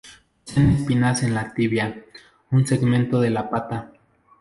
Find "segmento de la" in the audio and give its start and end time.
2.65-3.51